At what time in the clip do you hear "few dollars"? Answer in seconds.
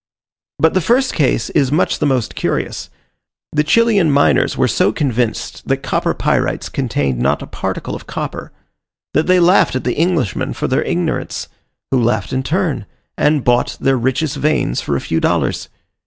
15.01-15.69